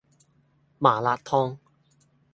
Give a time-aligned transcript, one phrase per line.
[0.79, 1.59] 麻辣燙